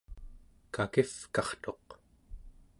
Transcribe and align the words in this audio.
kakivkartuq 0.73 1.87